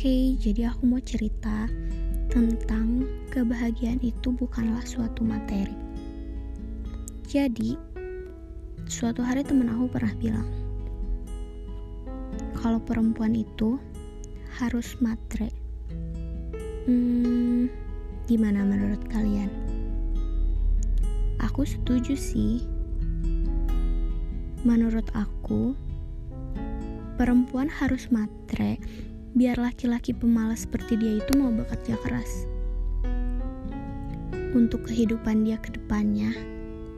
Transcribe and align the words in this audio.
Oke, 0.00 0.32
jadi 0.40 0.72
aku 0.72 0.88
mau 0.88 1.02
cerita 1.04 1.68
tentang 2.32 3.04
kebahagiaan 3.28 4.00
itu 4.00 4.32
bukanlah 4.32 4.80
suatu 4.80 5.20
materi. 5.20 5.76
Jadi, 7.28 7.76
suatu 8.88 9.20
hari 9.20 9.44
temen 9.44 9.68
aku 9.68 9.92
pernah 9.92 10.16
bilang, 10.16 10.48
kalau 12.56 12.80
perempuan 12.80 13.36
itu 13.36 13.76
harus 14.56 14.96
matre. 15.04 15.52
Hmm, 16.88 17.68
gimana 18.24 18.64
menurut 18.64 19.04
kalian? 19.12 19.52
Aku 21.44 21.68
setuju 21.68 22.16
sih. 22.16 22.64
Menurut 24.64 25.04
aku, 25.12 25.76
perempuan 27.20 27.68
harus 27.68 28.08
matre 28.08 28.80
biar 29.30 29.62
laki-laki 29.62 30.10
pemalas 30.10 30.66
seperti 30.66 30.98
dia 30.98 31.22
itu 31.22 31.32
mau 31.38 31.54
bekerja 31.54 31.94
keras. 32.02 32.50
Untuk 34.50 34.90
kehidupan 34.90 35.46
dia 35.46 35.54
ke 35.62 35.70
depannya, 35.70 36.34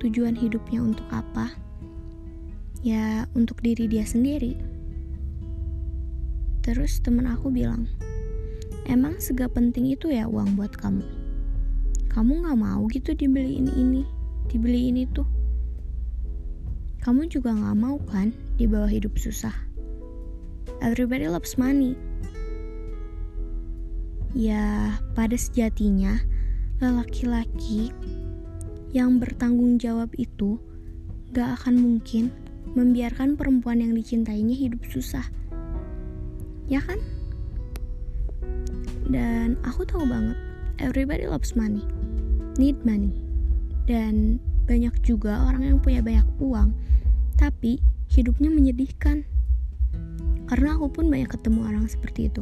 tujuan 0.00 0.32
hidupnya 0.32 0.80
untuk 0.80 1.04
apa? 1.12 1.52
Ya, 2.80 3.28
untuk 3.36 3.60
diri 3.60 3.84
dia 3.84 4.08
sendiri. 4.08 4.56
Terus 6.64 7.04
temen 7.04 7.28
aku 7.28 7.52
bilang, 7.52 7.84
emang 8.88 9.20
segak 9.20 9.52
penting 9.52 9.92
itu 9.92 10.08
ya 10.08 10.24
uang 10.24 10.56
buat 10.56 10.72
kamu? 10.72 11.04
Kamu 12.08 12.48
gak 12.48 12.58
mau 12.58 12.88
gitu 12.88 13.12
dibeliin 13.12 13.68
ini, 13.68 14.08
dibeliin 14.48 15.04
itu? 15.04 15.20
Kamu 17.04 17.28
juga 17.28 17.52
gak 17.52 17.76
mau 17.76 18.00
kan 18.08 18.32
di 18.56 18.64
bawah 18.64 18.88
hidup 18.88 19.20
susah? 19.20 19.52
Everybody 20.80 21.28
loves 21.28 21.60
money 21.60 21.92
Ya, 24.32 24.96
pada 25.12 25.36
sejatinya, 25.36 26.16
lelaki-laki 26.80 27.92
yang 28.96 29.20
bertanggung 29.20 29.76
jawab 29.76 30.08
itu 30.16 30.56
gak 31.36 31.60
akan 31.60 31.76
mungkin 31.76 32.32
membiarkan 32.72 33.36
perempuan 33.36 33.84
yang 33.84 33.92
dicintainya 33.92 34.56
hidup 34.56 34.80
susah. 34.88 35.28
Ya 36.64 36.80
kan? 36.80 36.96
Dan 39.12 39.60
aku 39.68 39.84
tahu 39.84 40.08
banget, 40.08 40.40
everybody 40.80 41.28
loves 41.28 41.52
money, 41.52 41.84
need 42.56 42.80
money. 42.88 43.12
Dan 43.84 44.40
banyak 44.64 44.96
juga 45.04 45.44
orang 45.44 45.76
yang 45.76 45.78
punya 45.84 46.00
banyak 46.00 46.24
uang, 46.40 46.72
tapi 47.36 47.84
hidupnya 48.08 48.48
menyedihkan. 48.48 49.28
Karena 50.48 50.80
aku 50.80 50.88
pun 50.88 51.12
banyak 51.12 51.28
ketemu 51.28 51.68
orang 51.68 51.84
seperti 51.84 52.32
itu 52.32 52.40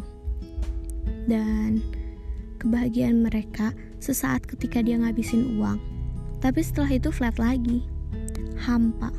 dan 1.31 1.79
kebahagiaan 2.59 3.23
mereka 3.23 3.73
sesaat 4.03 4.45
ketika 4.51 4.83
dia 4.83 4.99
ngabisin 4.99 5.57
uang. 5.57 5.79
Tapi 6.43 6.61
setelah 6.61 6.91
itu 6.91 7.09
flat 7.15 7.39
lagi, 7.39 7.87
hampa. 8.59 9.15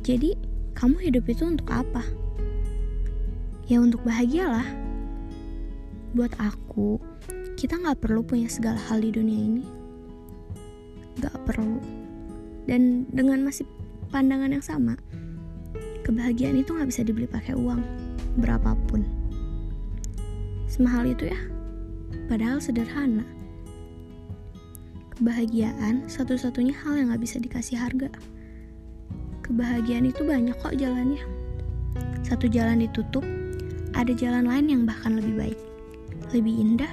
Jadi, 0.00 0.36
kamu 0.78 0.96
hidup 1.10 1.24
itu 1.28 1.44
untuk 1.44 1.68
apa? 1.68 2.04
Ya 3.68 3.82
untuk 3.82 4.00
bahagialah. 4.06 4.64
Buat 6.16 6.34
aku, 6.40 6.98
kita 7.54 7.76
nggak 7.76 8.00
perlu 8.00 8.24
punya 8.24 8.48
segala 8.48 8.80
hal 8.88 9.04
di 9.04 9.12
dunia 9.12 9.40
ini. 9.40 9.64
Gak 11.20 11.36
perlu. 11.44 11.78
Dan 12.64 13.04
dengan 13.12 13.44
masih 13.44 13.68
pandangan 14.08 14.52
yang 14.52 14.64
sama, 14.64 14.96
kebahagiaan 16.02 16.60
itu 16.60 16.72
nggak 16.72 16.90
bisa 16.90 17.02
dibeli 17.04 17.28
pakai 17.28 17.54
uang, 17.54 17.80
berapapun. 18.40 19.19
Semahal 20.70 21.10
itu 21.10 21.26
ya, 21.26 21.40
padahal 22.30 22.62
sederhana. 22.62 23.26
Kebahagiaan 25.18 26.06
satu-satunya 26.06 26.70
hal 26.78 26.94
yang 26.94 27.10
gak 27.10 27.26
bisa 27.26 27.42
dikasih 27.42 27.74
harga. 27.74 28.06
Kebahagiaan 29.42 30.06
itu 30.06 30.22
banyak 30.22 30.54
kok 30.62 30.78
jalannya. 30.78 31.26
Satu 32.22 32.46
jalan 32.46 32.86
ditutup, 32.86 33.26
ada 33.98 34.14
jalan 34.14 34.46
lain 34.46 34.70
yang 34.70 34.82
bahkan 34.86 35.18
lebih 35.18 35.34
baik, 35.34 35.58
lebih 36.30 36.54
indah, 36.54 36.92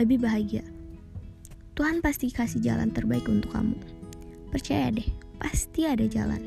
lebih 0.00 0.16
bahagia. 0.16 0.64
Tuhan 1.76 2.00
pasti 2.00 2.32
kasih 2.32 2.64
jalan 2.64 2.88
terbaik 2.88 3.28
untuk 3.28 3.52
kamu. 3.52 3.76
Percaya 4.48 4.88
deh, 4.88 5.06
pasti 5.36 5.84
ada 5.84 6.08
jalan. 6.08 6.40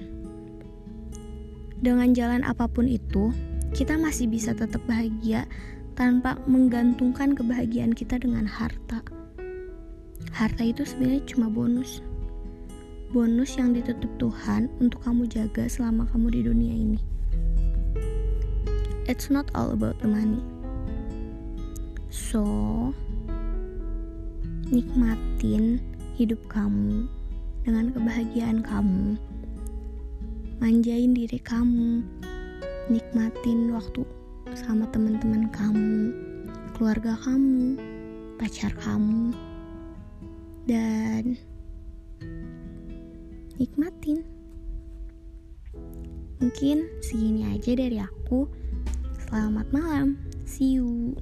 Dengan 1.77 2.17
jalan 2.17 2.41
apa 2.41 2.65
pun 2.65 2.89
itu, 2.89 3.29
kita 3.77 3.93
masih 3.93 4.25
bisa 4.25 4.57
tetap 4.57 4.81
bahagia 4.89 5.45
tanpa 5.93 6.37
menggantungkan 6.49 7.37
kebahagiaan 7.37 7.93
kita 7.93 8.17
dengan 8.17 8.49
harta. 8.49 9.01
Harta 10.33 10.63
itu 10.65 10.81
sebenarnya 10.81 11.21
cuma 11.29 11.47
bonus. 11.49 12.01
Bonus 13.13 13.53
yang 13.61 13.77
ditutup 13.77 14.09
Tuhan 14.17 14.73
untuk 14.81 15.05
kamu 15.05 15.29
jaga 15.29 15.69
selama 15.69 16.09
kamu 16.09 16.27
di 16.33 16.41
dunia 16.41 16.73
ini. 16.73 16.99
It's 19.05 19.29
not 19.29 19.51
all 19.53 19.75
about 19.75 20.01
the 20.01 20.09
money. 20.09 20.41
So, 22.09 22.41
nikmatin 24.73 25.77
hidup 26.17 26.41
kamu 26.49 27.05
dengan 27.61 27.93
kebahagiaan 27.93 28.65
kamu. 28.65 29.19
Manjain 30.57 31.13
diri 31.13 31.37
kamu. 31.37 32.01
Nikmatin 32.89 33.75
waktu 33.75 34.01
sama 34.53 34.85
teman-teman 34.93 35.49
kamu, 35.49 36.13
keluarga 36.77 37.17
kamu, 37.25 37.77
pacar 38.37 38.69
kamu, 38.77 39.33
dan 40.69 41.33
nikmatin. 43.57 44.21
Mungkin 46.37 46.85
segini 47.01 47.49
aja 47.55 47.73
dari 47.73 47.97
aku. 47.97 48.45
Selamat 49.25 49.67
malam. 49.73 50.19
See 50.45 50.77
you. 50.77 51.17